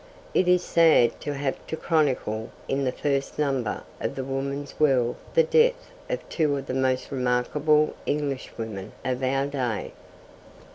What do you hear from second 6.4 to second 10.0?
of the most remarkable Englishwomen of our day.